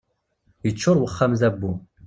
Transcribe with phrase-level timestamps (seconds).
[0.65, 1.71] Yeččur uxxam d abbu.